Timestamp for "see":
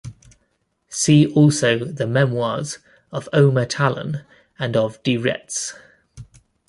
0.89-1.27